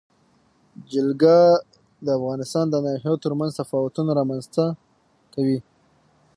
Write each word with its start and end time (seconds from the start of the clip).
جلګه 0.91 1.39
د 2.05 2.07
افغانستان 2.17 2.65
د 2.69 2.75
ناحیو 2.85 3.21
ترمنځ 3.23 3.51
تفاوتونه 3.59 4.11
رامنځ 4.19 4.43
ته 4.55 4.65
کوي. 5.33 5.57